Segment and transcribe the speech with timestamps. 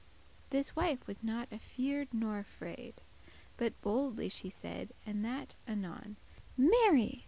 [0.49, 2.95] This wife was not afeared nor afraid,
[3.55, 6.17] But boldely she said, and that anon;
[6.57, 7.19] "Mary!